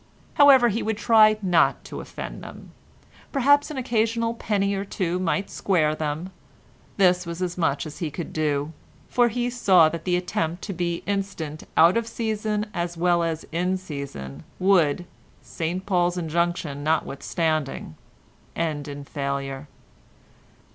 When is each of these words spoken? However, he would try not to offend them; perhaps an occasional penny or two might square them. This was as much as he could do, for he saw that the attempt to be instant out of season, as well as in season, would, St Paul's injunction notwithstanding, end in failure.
However, 0.33 0.69
he 0.69 0.81
would 0.81 0.97
try 0.97 1.37
not 1.43 1.83
to 1.83 2.01
offend 2.01 2.41
them; 2.41 2.71
perhaps 3.31 3.69
an 3.69 3.77
occasional 3.77 4.33
penny 4.33 4.73
or 4.73 4.83
two 4.83 5.19
might 5.19 5.51
square 5.51 5.93
them. 5.93 6.31
This 6.97 7.27
was 7.27 7.39
as 7.39 7.55
much 7.55 7.85
as 7.85 7.99
he 7.99 8.09
could 8.09 8.33
do, 8.33 8.73
for 9.09 9.27
he 9.29 9.47
saw 9.47 9.89
that 9.89 10.03
the 10.05 10.15
attempt 10.17 10.63
to 10.63 10.73
be 10.73 11.03
instant 11.05 11.65
out 11.77 11.97
of 11.97 12.07
season, 12.07 12.65
as 12.73 12.97
well 12.97 13.21
as 13.21 13.45
in 13.51 13.77
season, 13.77 14.43
would, 14.57 15.05
St 15.43 15.85
Paul's 15.85 16.17
injunction 16.17 16.83
notwithstanding, 16.83 17.93
end 18.55 18.87
in 18.87 19.03
failure. 19.03 19.67